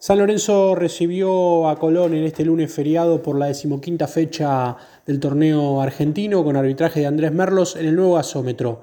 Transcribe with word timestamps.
San 0.00 0.18
Lorenzo 0.18 0.74
recibió 0.74 1.68
a 1.68 1.78
Colón 1.78 2.14
en 2.14 2.24
este 2.24 2.42
lunes 2.42 2.72
feriado 2.72 3.22
por 3.22 3.38
la 3.38 3.48
decimoquinta 3.48 4.08
fecha 4.08 4.74
del 5.04 5.20
torneo 5.20 5.82
argentino 5.82 6.42
con 6.42 6.56
arbitraje 6.56 7.00
de 7.00 7.06
Andrés 7.06 7.32
Merlos 7.32 7.76
en 7.76 7.84
el 7.84 7.96
nuevo 7.96 8.14
gasómetro. 8.14 8.80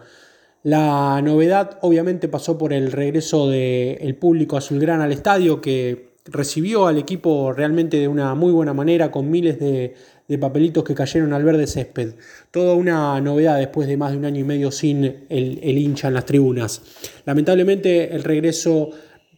La 0.61 1.19
novedad 1.23 1.79
obviamente 1.81 2.27
pasó 2.27 2.59
por 2.59 2.71
el 2.71 2.91
regreso 2.91 3.49
del 3.49 4.15
público 4.15 4.57
azulgrana 4.57 5.05
al 5.05 5.11
estadio 5.11 5.59
que 5.59 6.17
recibió 6.25 6.85
al 6.85 6.99
equipo 6.99 7.51
realmente 7.51 7.97
de 7.97 8.07
una 8.07 8.35
muy 8.35 8.51
buena 8.51 8.75
manera 8.75 9.09
con 9.09 9.31
miles 9.31 9.59
de, 9.59 9.95
papelitos 10.39 10.83
que 10.83 10.93
cayeron 10.93 11.33
al 11.33 11.43
verde 11.43 11.65
césped. 11.65 12.13
Toda 12.51 12.75
una 12.75 13.19
novedad 13.21 13.57
después 13.57 13.87
de 13.87 13.97
más 13.97 14.11
de 14.11 14.19
un 14.19 14.25
año 14.25 14.41
y 14.41 14.43
medio 14.43 14.69
sin 14.69 15.03
el, 15.03 15.59
el 15.63 15.77
hincha 15.79 16.09
en 16.09 16.13
las 16.13 16.25
tribunas. 16.25 16.83
Lamentablemente 17.25 18.13
el 18.13 18.23
regreso 18.23 18.91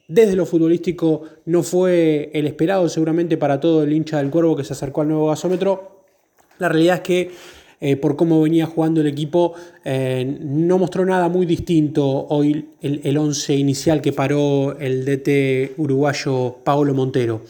desde 0.09 0.35
lo 0.35 0.45
futbolístico 0.45 1.21
no 1.45 1.61
fue 1.61 2.31
el 2.33 2.47
esperado 2.47 2.89
seguramente 2.89 3.37
para 3.37 3.59
todo 3.59 3.83
el 3.83 3.93
hincha 3.93 4.17
del 4.17 4.31
Cuervo 4.31 4.55
que 4.55 4.63
se 4.63 4.73
acercó 4.73 5.01
al 5.01 5.07
nuevo 5.07 5.27
gasómetro. 5.27 6.04
La 6.57 6.67
realidad 6.67 6.95
es 6.95 7.01
que 7.01 7.31
eh, 7.79 7.95
por 7.95 8.15
cómo 8.15 8.41
venía 8.41 8.65
jugando 8.65 9.01
el 9.01 9.07
equipo 9.07 9.53
eh, 9.86 10.39
no 10.41 10.79
mostró 10.79 11.05
nada 11.05 11.29
muy 11.29 11.45
distinto 11.45 12.05
hoy 12.27 12.69
el, 12.81 13.01
el 13.03 13.17
once 13.17 13.55
inicial 13.55 14.01
que 14.01 14.11
paró 14.11 14.77
el 14.79 15.05
DT 15.05 15.75
uruguayo 15.77 16.57
Paolo 16.64 16.93
Montero. 16.95 17.43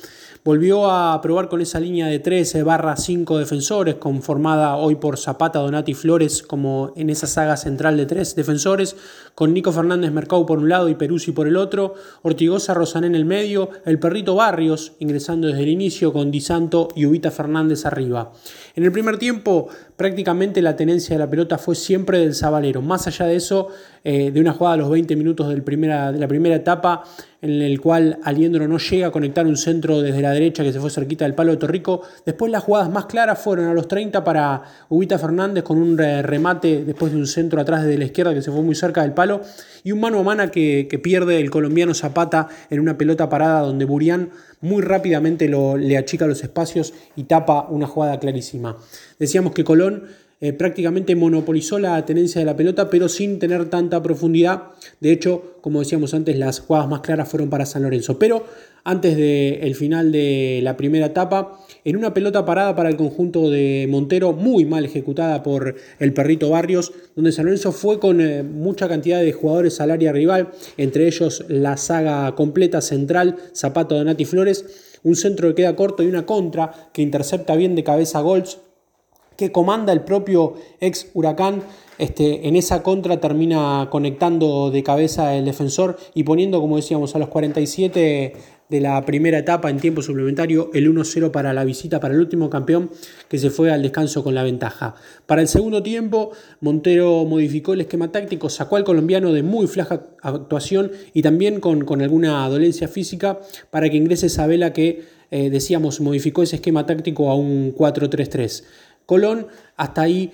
Volvió 0.43 0.89
a 0.89 1.19
probar 1.21 1.49
con 1.49 1.59
esa 1.59 1.81
línea 1.81 2.07
de 2.07 2.19
13 2.19 2.63
barra 2.63 2.95
5 2.95 3.37
defensores, 3.39 3.95
conformada 3.95 4.77
hoy 4.77 4.95
por 4.95 5.17
Zapata, 5.17 5.59
Donati 5.59 5.93
Flores, 5.93 6.43
como 6.43 6.93
en 6.95 7.09
esa 7.09 7.27
saga 7.27 7.57
central 7.57 7.97
de 7.97 8.05
tres 8.05 8.35
defensores, 8.35 8.95
con 9.39 9.53
Nico 9.53 9.71
Fernández 9.71 10.11
Mercado 10.11 10.45
por 10.45 10.59
un 10.59 10.67
lado 10.67 10.89
y 10.89 10.95
Peruzzi 10.95 11.31
por 11.31 11.47
el 11.47 11.55
otro, 11.55 11.93
Ortigosa 12.23 12.73
Rosané 12.73 13.07
en 13.07 13.15
el 13.15 13.23
medio, 13.23 13.69
el 13.85 13.97
perrito 13.97 14.35
Barrios 14.35 14.97
ingresando 14.99 15.47
desde 15.47 15.63
el 15.63 15.69
inicio 15.69 16.11
con 16.11 16.29
Di 16.29 16.41
Santo 16.41 16.89
y 16.93 17.05
Ubita 17.05 17.31
Fernández 17.31 17.85
arriba. 17.85 18.33
En 18.75 18.83
el 18.83 18.91
primer 18.91 19.17
tiempo, 19.17 19.69
prácticamente 19.95 20.61
la 20.61 20.75
tenencia 20.75 21.15
de 21.15 21.19
la 21.19 21.29
pelota 21.29 21.57
fue 21.57 21.75
siempre 21.75 22.19
del 22.19 22.35
Zabalero. 22.35 22.81
Más 22.81 23.07
allá 23.07 23.27
de 23.27 23.37
eso, 23.37 23.69
eh, 24.03 24.29
de 24.31 24.41
una 24.41 24.51
jugada 24.51 24.73
a 24.73 24.77
los 24.77 24.89
20 24.89 25.15
minutos 25.15 25.47
del 25.47 25.63
primera, 25.63 26.11
de 26.11 26.19
la 26.19 26.27
primera 26.27 26.55
etapa, 26.55 27.05
en 27.41 27.61
el 27.61 27.79
cual 27.79 28.19
Aliendro 28.23 28.67
no 28.67 28.77
llega 28.77 29.07
a 29.07 29.11
conectar 29.11 29.47
un 29.47 29.55
centro 29.55 30.01
desde 30.01 30.21
la 30.21 30.31
derecha 30.31 30.63
que 30.63 30.73
se 30.73 30.79
fue 30.81 30.89
cerquita 30.89 31.23
del 31.23 31.35
palo 31.35 31.51
de 31.51 31.57
Torrico. 31.57 32.01
Después 32.25 32.51
las 32.51 32.63
jugadas 32.63 32.89
más 32.89 33.05
claras 33.05 33.39
fueron 33.39 33.67
a 33.67 33.73
los 33.73 33.87
30 33.87 34.23
para 34.25 34.61
Ubita 34.89 35.17
Fernández 35.17 35.63
con 35.63 35.77
un 35.77 35.97
remate 35.97 36.83
después 36.83 37.13
de 37.13 37.17
un 37.17 37.27
centro 37.27 37.61
atrás 37.61 37.85
de 37.85 37.97
la 37.97 38.05
izquierda 38.05 38.33
que 38.33 38.41
se 38.41 38.51
fue 38.51 38.61
muy 38.61 38.75
cerca 38.75 39.03
del 39.03 39.13
palo 39.13 39.28
y 39.83 39.91
un 39.91 39.99
mano 39.99 40.19
a 40.19 40.23
mano 40.23 40.51
que, 40.51 40.87
pierde 41.03 41.39
el 41.39 41.49
colombiano 41.49 41.93
Zapata 41.93 42.49
en 42.69 42.79
una 42.79 42.97
pelota 42.97 43.29
parada 43.29 43.61
donde 43.61 43.85
Burián 43.85 44.31
muy 44.61 44.81
rápidamente 44.81 45.47
lo, 45.47 45.77
le 45.77 45.97
achica 45.97 46.27
los 46.27 46.43
espacios 46.43 46.93
y 47.15 47.23
tapa 47.23 47.67
una 47.69 47.87
jugada 47.87 48.19
clarísima. 48.19 48.77
Decíamos 49.19 49.53
que 49.53 49.63
Colón 49.63 50.03
eh, 50.41 50.53
prácticamente 50.53 51.15
monopolizó 51.15 51.79
la 51.79 52.05
tenencia 52.05 52.39
de 52.39 52.45
la 52.45 52.55
pelota, 52.55 52.89
pero 52.89 53.09
sin 53.09 53.39
tener 53.39 53.69
tanta 53.69 54.01
profundidad. 54.01 54.63
De 55.01 55.11
hecho, 55.11 55.57
como 55.61 55.79
decíamos 55.79 56.13
antes, 56.13 56.37
las 56.37 56.61
jugadas 56.61 56.87
más 56.87 57.01
claras 57.01 57.27
fueron 57.27 57.49
para 57.49 57.65
San 57.65 57.83
Lorenzo. 57.83 58.17
Pero 58.17 58.45
antes 58.85 59.17
del 59.17 59.75
final 59.75 60.11
de 60.11 60.61
la 60.63 60.77
primera 60.77 61.07
etapa, 61.07 61.59
en 61.83 61.97
una 61.97 62.13
pelota 62.13 62.45
parada 62.45 62.75
para 62.75 62.89
el 62.89 62.95
conjunto 62.95 63.49
de 63.49 63.85
Montero, 63.89 64.33
muy 64.33 64.65
mal 64.65 64.85
ejecutada 64.85 65.43
por 65.43 65.75
el 65.99 66.13
perrito 66.13 66.49
Barrios, 66.49 66.93
donde 67.15 67.31
San 67.31 67.45
Lorenzo 67.45 67.71
fue 67.71 67.99
con 67.99 68.21
eh, 68.21 68.43
mucha 68.43 68.87
cantidad 68.87 69.21
de 69.21 69.33
jugadores 69.33 69.81
al 69.81 69.91
área 69.91 70.13
rival, 70.13 70.49
entre 70.77 71.07
ellos 71.07 71.43
la 71.49 71.77
saga 71.77 72.33
completa 72.35 72.81
central, 72.81 73.35
Zapato, 73.53 73.95
Donati 73.95 74.25
Flores, 74.25 74.65
un 75.03 75.15
centro 75.15 75.49
que 75.49 75.55
queda 75.55 75.75
corto 75.75 76.03
y 76.03 76.07
una 76.07 76.25
contra 76.25 76.89
que 76.93 77.01
intercepta 77.01 77.55
bien 77.55 77.75
de 77.75 77.83
cabeza 77.83 78.21
Golds, 78.21 78.59
que 79.39 79.53
comanda 79.53 79.93
el 79.93 80.01
propio 80.01 80.55
ex 80.81 81.07
Huracán. 81.13 81.63
Este, 81.97 82.47
en 82.47 82.55
esa 82.55 82.83
contra 82.83 83.19
termina 83.19 83.87
conectando 83.89 84.69
de 84.69 84.83
cabeza 84.83 85.35
el 85.35 85.45
defensor 85.45 85.97
y 86.13 86.23
poniendo, 86.23 86.61
como 86.61 86.75
decíamos, 86.75 87.15
a 87.15 87.19
los 87.19 87.29
47 87.29 88.33
de 88.69 88.81
la 88.81 89.03
primera 89.03 89.39
etapa 89.39 89.69
en 89.69 89.79
tiempo 89.79 90.01
suplementario 90.01 90.69
el 90.73 90.93
1-0 90.93 91.31
para 91.31 91.53
la 91.53 91.65
visita 91.65 91.99
para 91.99 92.13
el 92.13 92.19
último 92.19 92.49
campeón 92.49 92.91
que 93.27 93.39
se 93.39 93.49
fue 93.49 93.71
al 93.71 93.81
descanso 93.81 94.23
con 94.23 94.35
la 94.35 94.43
ventaja. 94.43 94.95
Para 95.25 95.41
el 95.41 95.47
segundo 95.47 95.81
tiempo, 95.81 96.31
Montero 96.61 97.25
modificó 97.25 97.73
el 97.73 97.81
esquema 97.81 98.11
táctico, 98.11 98.49
sacó 98.49 98.75
al 98.75 98.83
colombiano 98.83 99.33
de 99.33 99.43
muy 99.43 99.67
flaja 99.67 100.07
actuación 100.21 100.91
y 101.13 101.21
también 101.21 101.59
con, 101.59 101.83
con 101.85 102.01
alguna 102.01 102.47
dolencia 102.47 102.87
física 102.87 103.39
para 103.71 103.89
que 103.89 103.97
ingrese 103.97 104.29
Sabela 104.29 104.71
que, 104.71 105.03
eh, 105.31 105.49
decíamos, 105.49 106.01
modificó 106.01 106.43
ese 106.43 106.55
esquema 106.55 106.85
táctico 106.85 107.29
a 107.29 107.35
un 107.35 107.73
4-3-3. 107.75 108.63
Colón 109.09 109.47
hasta 109.75 110.03
ahí 110.03 110.31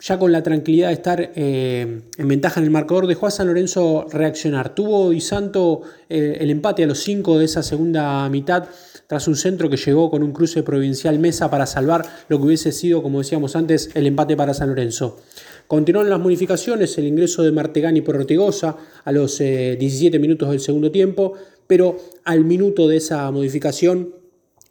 ya 0.00 0.18
con 0.18 0.32
la 0.32 0.42
tranquilidad 0.42 0.88
de 0.88 0.94
estar 0.94 1.32
eh, 1.34 2.00
en 2.16 2.28
ventaja 2.28 2.60
en 2.60 2.64
el 2.64 2.70
marcador, 2.70 3.06
dejó 3.06 3.26
a 3.26 3.30
San 3.30 3.46
Lorenzo 3.46 4.06
reaccionar. 4.10 4.74
Tuvo 4.74 5.10
Di 5.10 5.20
Santo 5.20 5.82
eh, 6.08 6.38
el 6.40 6.50
empate 6.50 6.84
a 6.84 6.86
los 6.86 6.98
5 7.00 7.38
de 7.38 7.44
esa 7.44 7.62
segunda 7.62 8.26
mitad, 8.30 8.68
tras 9.06 9.28
un 9.28 9.36
centro 9.36 9.68
que 9.68 9.76
llegó 9.76 10.10
con 10.10 10.22
un 10.22 10.32
cruce 10.32 10.62
provincial 10.62 11.18
Mesa 11.18 11.50
para 11.50 11.66
salvar 11.66 12.06
lo 12.28 12.38
que 12.38 12.46
hubiese 12.46 12.72
sido, 12.72 13.02
como 13.02 13.18
decíamos 13.18 13.54
antes, 13.54 13.90
el 13.94 14.06
empate 14.06 14.34
para 14.34 14.54
San 14.54 14.70
Lorenzo. 14.70 15.18
Continuaron 15.66 16.08
las 16.08 16.20
modificaciones, 16.20 16.96
el 16.96 17.06
ingreso 17.06 17.42
de 17.42 17.52
Martegani 17.52 18.00
por 18.00 18.16
Ortigosa 18.16 18.76
a 19.04 19.12
los 19.12 19.38
17 19.38 20.16
eh, 20.16 20.20
minutos 20.20 20.48
del 20.48 20.60
segundo 20.60 20.90
tiempo, 20.90 21.34
pero 21.66 21.98
al 22.24 22.44
minuto 22.46 22.88
de 22.88 22.96
esa 22.96 23.30
modificación, 23.30 24.14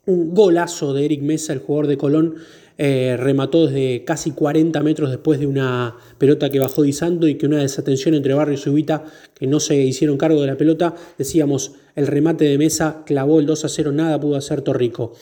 un 0.07 0.33
golazo 0.33 0.93
de 0.93 1.05
Eric 1.05 1.21
Mesa, 1.21 1.53
el 1.53 1.59
jugador 1.59 1.87
de 1.87 1.97
Colón, 1.97 2.35
eh, 2.77 3.15
remató 3.17 3.67
desde 3.67 4.03
casi 4.03 4.31
40 4.31 4.83
metros 4.83 5.09
después 5.09 5.39
de 5.39 5.47
una 5.47 5.95
pelota 6.17 6.49
que 6.49 6.59
bajó 6.59 6.83
disando 6.83 7.27
y 7.27 7.35
que 7.35 7.45
una 7.45 7.59
desatención 7.59 8.15
entre 8.15 8.33
Barrios 8.33 8.67
y 8.67 8.69
Ubita, 8.69 9.05
que 9.33 9.47
no 9.47 9.59
se 9.59 9.77
hicieron 9.77 10.17
cargo 10.17 10.41
de 10.41 10.47
la 10.47 10.57
pelota, 10.57 10.93
decíamos, 11.17 11.73
el 11.95 12.07
remate 12.07 12.45
de 12.45 12.57
mesa 12.57 13.03
clavó 13.05 13.39
el 13.39 13.45
2 13.45 13.65
a 13.65 13.69
0, 13.69 13.91
nada 13.93 14.19
pudo 14.19 14.35
hacer 14.35 14.61
Torrico. 14.61 15.13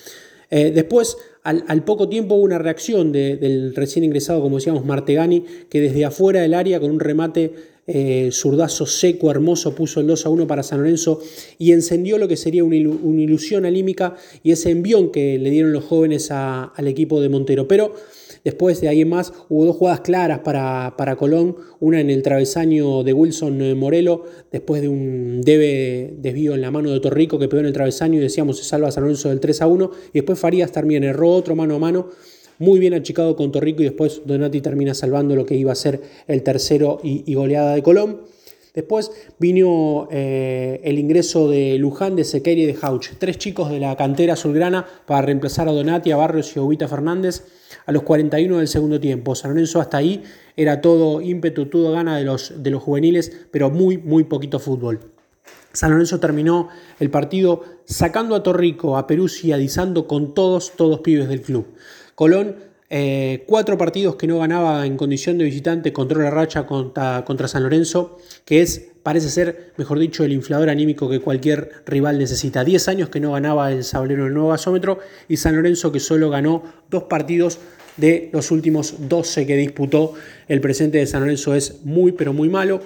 Eh, 0.50 0.72
después, 0.72 1.18
al, 1.44 1.84
poco 1.84 2.10
tiempo, 2.10 2.36
hubo 2.36 2.44
una 2.44 2.58
reacción 2.58 3.12
del 3.12 3.74
recién 3.76 4.06
ingresado, 4.06 4.42
como 4.42 4.58
decíamos, 4.58 4.86
Martegani, 4.86 5.44
que 5.70 5.82
desde 5.82 6.06
afuera 6.06 6.42
del 6.42 6.54
área, 6.54 6.80
con 6.80 6.92
un 6.92 7.00
remate 7.00 7.54
eh, 7.86 8.30
zurdazo 8.32 8.86
seco, 8.86 9.30
hermoso, 9.30 9.76
puso 9.76 10.00
el 10.00 10.08
2 10.08 10.26
a 10.26 10.30
1 10.30 10.48
para 10.48 10.64
San 10.64 10.80
Lorenzo 10.80 11.20
y 11.58 11.74
encendió 11.74 12.18
lo 12.18 12.30
que 12.30 12.38
sería 12.38 12.64
una, 12.64 12.78
ilusión 12.78 13.66
alímica 13.66 14.16
y 14.42 14.52
ese 14.52 14.72
envión 14.72 15.12
que 15.12 15.38
le 15.38 15.50
dieron 15.50 15.74
los 15.74 15.84
jóvenes 15.84 16.32
al 16.32 16.88
equipo 16.88 17.20
de 17.20 17.28
Montero. 17.28 17.68
Pero 17.68 17.94
después 18.46 18.80
de 18.80 18.88
ahí 18.88 19.02
en 19.02 19.10
más 19.10 19.34
hubo 19.50 19.66
dos 19.66 19.76
jugadas 19.76 20.00
claras 20.00 20.40
para, 20.40 20.96
para 20.98 21.18
Colón, 21.18 21.58
una 21.82 22.00
en 22.00 22.10
el 22.10 22.24
travesaño 22.24 23.04
de 23.04 23.12
Wilson 23.12 23.78
Morelo, 23.78 24.24
después 24.50 24.82
de 24.82 24.88
un 24.88 25.42
debe 25.42 26.14
desvío 26.18 26.56
en 26.56 26.62
la 26.62 26.72
mano 26.72 26.92
de 26.92 27.02
Torrico 27.02 27.38
que 27.38 27.50
pegó 27.50 27.60
en 27.60 27.68
el 27.68 27.74
travesaño 27.74 28.18
y 28.18 28.22
decíamos 28.22 28.58
se 28.60 28.64
salva 28.64 28.92
San 28.92 29.04
Lorenzo 29.04 29.28
del 29.28 29.42
3 29.42 29.62
a 29.62 29.68
1 29.68 29.92
y 30.10 30.20
después 30.20 30.40
Farías 30.40 30.72
también 30.72 31.04
erró 31.04 31.32
otro 31.32 31.54
mano 31.56 31.76
a 31.76 31.80
mano 31.80 32.10
muy 32.60 32.80
bien 32.80 32.94
achicado 32.94 33.36
con 33.36 33.52
Torrico 33.52 33.82
y 33.82 33.86
después 33.86 34.22
Donati 34.26 34.62
termina 34.62 34.94
salvando 34.94 35.36
lo 35.36 35.46
que 35.46 35.56
iba 35.56 35.72
a 35.72 35.76
ser 35.76 36.02
el 36.28 36.44
tercero 36.44 37.00
y, 37.04 37.34
goleada 37.34 37.76
de 37.76 37.84
Colón. 37.84 38.22
Después 38.74 39.12
vino 39.38 40.08
eh, 40.12 40.82
el 40.84 40.98
ingreso 40.98 41.48
de 41.48 41.78
Luján, 41.78 42.16
de 42.16 42.24
Sequeira 42.24 42.62
y 42.62 42.66
de 42.66 42.78
Hauch, 42.82 43.10
tres 43.20 43.38
chicos 43.38 43.70
de 43.70 43.80
la 43.80 43.96
cantera 43.96 44.34
azulgrana 44.34 44.88
para 45.06 45.22
reemplazar 45.22 45.70
a 45.70 45.72
Donati, 45.72 46.12
a 46.12 46.18
Barrios 46.18 46.56
y 46.56 46.60
a 46.60 46.64
Ubita 46.64 46.88
Fernández 46.88 47.44
a 47.86 47.92
los 47.92 48.04
41 48.04 48.58
del 48.58 48.68
segundo 48.68 49.00
tiempo. 49.00 49.36
San 49.36 49.52
Lorenzo 49.52 49.80
hasta 49.80 49.98
ahí 49.98 50.24
era 50.56 50.82
todo 50.82 51.22
ímpetu, 51.22 51.68
todo 51.68 51.92
gana 51.92 52.18
de 52.18 52.24
los, 52.24 52.64
de 52.64 52.70
los 52.72 52.82
juveniles, 52.82 53.46
pero 53.52 53.70
muy, 53.70 53.98
muy 53.98 54.24
poquito 54.24 54.60
fútbol. 54.60 55.12
San 55.74 55.92
Lorenzo 55.92 56.20
terminó 56.20 56.70
el 57.00 57.10
partido 57.10 57.64
sacando 57.86 58.36
a 58.36 58.44
Torrico, 58.44 58.96
a 58.98 59.08
Peruzzi 59.08 59.54
y 59.54 59.68
con 60.08 60.34
todos, 60.34 60.74
todos 60.76 61.00
pibes 61.00 61.28
del 61.28 61.42
club. 61.42 61.66
Colón, 62.16 62.56
eh, 62.90 63.44
cuatro 63.48 63.78
partidos 63.78 64.16
que 64.16 64.28
no 64.28 64.40
ganaba 64.40 64.86
en 64.86 64.98
condición 64.98 65.38
de 65.38 65.46
visitante, 65.46 65.92
control 65.92 66.24
la 66.24 66.30
racha 66.30 66.66
contra, 66.66 67.26
contra 67.26 67.48
San 67.48 67.64
Lorenzo, 67.64 68.18
que 68.46 68.62
es, 68.62 68.93
parece 69.04 69.30
ser, 69.30 69.74
mejor 69.78 70.00
dicho, 70.00 70.24
el 70.24 70.32
inflador 70.32 70.70
anímico 70.70 71.10
que 71.10 71.20
cualquier 71.20 71.72
rival 71.86 72.18
necesita. 72.18 72.64
Diez 72.64 72.88
años 72.88 73.10
que 73.10 73.20
no 73.20 73.34
ganaba 73.34 73.72
el 73.72 73.84
Sablero 73.84 74.24
del 74.24 74.34
nuevo 74.34 74.50
gasómetro 74.50 75.00
y 75.28 75.38
San 75.38 75.56
Lorenzo 75.56 75.92
que 75.92 76.00
solo 76.00 76.30
ganó 76.30 76.64
dos 76.90 77.04
partidos 77.04 77.60
de 77.98 78.30
los 78.32 78.52
últimos 78.52 78.96
12 79.08 79.46
que 79.46 79.56
disputó. 79.56 80.14
El 80.48 80.62
presente 80.62 80.98
de 80.98 81.06
San 81.06 81.22
Lorenzo 81.22 81.54
es 81.56 81.84
muy, 81.84 82.14
pero 82.14 82.34
muy 82.34 82.50
malo. 82.50 82.82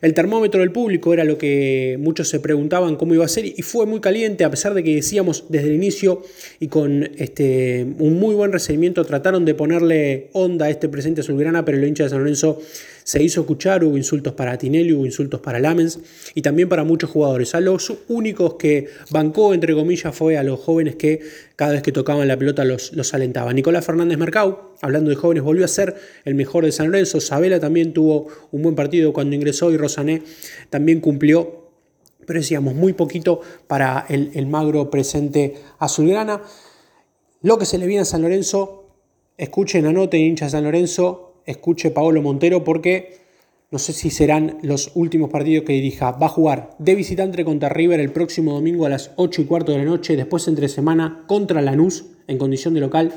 El 0.00 0.14
termómetro 0.14 0.60
del 0.60 0.72
público 0.72 1.12
era 1.12 1.24
lo 1.24 1.36
que 1.36 1.98
muchos 2.00 2.28
se 2.28 2.40
preguntaban 2.40 2.96
cómo 2.96 3.14
iba 3.14 3.24
a 3.24 3.28
ser 3.28 3.44
y 3.44 3.62
fue 3.62 3.84
muy 3.84 4.00
caliente, 4.00 4.44
a 4.44 4.50
pesar 4.50 4.72
de 4.72 4.82
que 4.82 4.94
decíamos 4.94 5.44
desde 5.50 5.68
el 5.68 5.74
inicio 5.74 6.22
y 6.58 6.68
con 6.68 7.10
este, 7.18 7.86
un 7.98 8.18
muy 8.18 8.34
buen 8.34 8.50
recibimiento 8.50 9.04
trataron 9.04 9.44
de 9.44 9.54
ponerle 9.54 10.28
onda 10.32 10.66
a 10.66 10.70
este 10.70 10.88
presente 10.88 11.20
azulgrana, 11.20 11.64
pero 11.66 11.76
el 11.76 11.84
hincha 11.84 12.04
de 12.04 12.10
San 12.10 12.20
Lorenzo 12.20 12.60
se 13.04 13.22
hizo 13.22 13.40
escuchar, 13.40 13.84
hubo 13.84 13.96
insultos 13.96 14.32
para 14.32 14.56
Tinelli, 14.56 14.92
hubo 14.92 15.04
insultos 15.04 15.40
para 15.40 15.58
Lamens 15.60 16.00
y 16.34 16.42
también 16.42 16.68
para 16.68 16.84
muchos 16.84 17.10
jugadores. 17.10 17.54
A 17.54 17.60
los 17.60 17.92
únicos 18.08 18.54
que 18.54 18.88
bancó, 19.10 19.54
entre 19.54 19.74
comillas, 19.74 20.14
fue 20.14 20.36
a 20.36 20.42
los 20.42 20.60
jóvenes 20.60 20.96
que 20.96 21.20
cada 21.56 21.72
vez 21.72 21.82
que 21.82 21.92
tocaban 21.92 22.26
la 22.28 22.36
pelota 22.36 22.64
los, 22.64 22.92
los 22.92 23.14
alentaban. 23.14 23.56
Nicolás 23.56 23.84
Fernández 23.84 24.18
Mercado, 24.18 24.74
hablando 24.82 25.10
de 25.10 25.16
jóvenes, 25.16 25.42
volvió 25.42 25.64
a 25.64 25.68
ser 25.68 25.94
el 26.24 26.34
mejor 26.34 26.64
de 26.64 26.72
San 26.72 26.86
Lorenzo. 26.86 27.20
Sabela 27.20 27.60
también 27.60 27.92
tuvo 27.92 28.28
un 28.50 28.62
buen 28.62 28.74
partido 28.74 29.12
cuando 29.12 29.36
ingresó 29.36 29.70
y 29.70 29.76
Rosané 29.76 30.22
también 30.70 31.00
cumplió 31.00 31.60
pero 32.26 32.38
decíamos 32.38 32.76
muy 32.76 32.92
poquito 32.92 33.40
para 33.66 34.06
el, 34.08 34.30
el 34.34 34.46
magro 34.46 34.88
presente 34.88 35.56
azulgrana. 35.80 36.42
Lo 37.42 37.58
que 37.58 37.66
se 37.66 37.76
le 37.76 37.88
viene 37.88 38.02
a 38.02 38.04
San 38.04 38.22
Lorenzo, 38.22 38.86
escuchen, 39.36 39.84
anoten 39.86 40.20
hincha 40.20 40.48
San 40.48 40.62
Lorenzo, 40.62 41.42
escuche 41.44 41.90
Paolo 41.90 42.22
Montero 42.22 42.62
porque 42.62 43.18
no 43.70 43.78
sé 43.78 43.92
si 43.92 44.10
serán 44.10 44.58
los 44.62 44.90
últimos 44.94 45.30
partidos 45.30 45.64
que 45.64 45.74
dirija. 45.74 46.10
Va 46.10 46.26
a 46.26 46.30
jugar 46.30 46.70
de 46.78 46.96
visitante 46.96 47.44
contra 47.44 47.68
River 47.68 48.00
el 48.00 48.10
próximo 48.10 48.52
domingo 48.52 48.84
a 48.84 48.88
las 48.88 49.12
8 49.14 49.42
y 49.42 49.44
cuarto 49.44 49.70
de 49.70 49.78
la 49.78 49.84
noche, 49.84 50.16
después 50.16 50.48
entre 50.48 50.68
semana 50.68 51.22
contra 51.28 51.62
Lanús 51.62 52.06
en 52.26 52.36
condición 52.36 52.74
de 52.74 52.80
local 52.80 53.12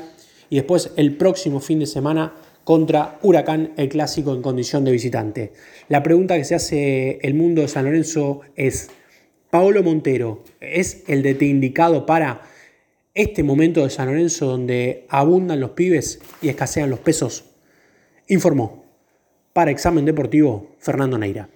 y 0.50 0.56
después 0.56 0.92
el 0.96 1.16
próximo 1.16 1.58
fin 1.58 1.80
de 1.80 1.86
semana 1.86 2.34
contra 2.62 3.18
Huracán, 3.22 3.72
el 3.76 3.88
clásico 3.88 4.32
en 4.32 4.42
condición 4.42 4.84
de 4.84 4.92
visitante. 4.92 5.52
La 5.88 6.04
pregunta 6.04 6.36
que 6.36 6.44
se 6.44 6.54
hace 6.54 7.18
el 7.22 7.34
mundo 7.34 7.62
de 7.62 7.68
San 7.68 7.84
Lorenzo 7.84 8.42
es, 8.54 8.90
Paolo 9.50 9.82
Montero 9.82 10.44
es 10.60 11.02
el 11.08 11.22
DT 11.22 11.42
indicado 11.42 12.06
para 12.06 12.42
este 13.12 13.42
momento 13.42 13.82
de 13.82 13.90
San 13.90 14.06
Lorenzo 14.06 14.46
donde 14.46 15.04
abundan 15.08 15.58
los 15.58 15.70
pibes 15.70 16.20
y 16.40 16.48
escasean 16.48 16.90
los 16.90 17.00
pesos, 17.00 17.44
informó 18.28 18.83
para 19.54 19.70
Examen 19.70 20.04
Deportivo 20.04 20.74
Fernando 20.80 21.16
Neira. 21.16 21.53